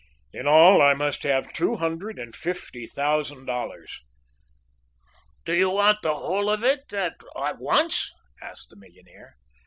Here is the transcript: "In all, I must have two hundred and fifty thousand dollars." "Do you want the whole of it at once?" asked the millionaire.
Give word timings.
"In 0.33 0.47
all, 0.47 0.81
I 0.81 0.95
must 0.95 1.21
have 1.21 1.53
two 1.53 1.75
hundred 1.75 2.17
and 2.17 2.35
fifty 2.35 2.87
thousand 2.87 3.45
dollars." 3.45 4.01
"Do 5.45 5.53
you 5.53 5.69
want 5.69 5.99
the 6.01 6.15
whole 6.15 6.49
of 6.49 6.63
it 6.63 6.91
at 6.91 7.17
once?" 7.59 8.11
asked 8.41 8.69
the 8.71 8.77
millionaire. 8.77 9.35